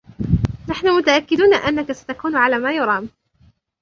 [0.69, 3.09] نحن متأكدون أنك ستكون على ما يرام.